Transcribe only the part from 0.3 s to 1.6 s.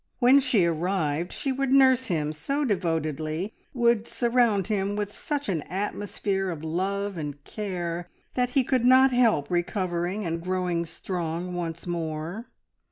she arrived she